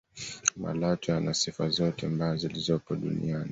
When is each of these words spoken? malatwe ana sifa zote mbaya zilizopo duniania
malatwe 0.61 1.13
ana 1.17 1.33
sifa 1.33 1.69
zote 1.69 2.07
mbaya 2.07 2.35
zilizopo 2.35 2.95
duniania 2.95 3.49